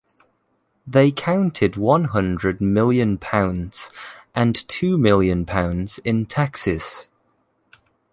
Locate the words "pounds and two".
3.19-4.97